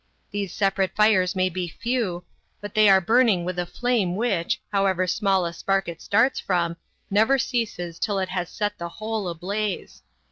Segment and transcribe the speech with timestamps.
[0.31, 2.23] These separate fires may be few,
[2.59, 6.77] but they are burning with a flame which, however small a spark it starts from,
[7.11, 10.01] never ceases till it has set the whole ablaze.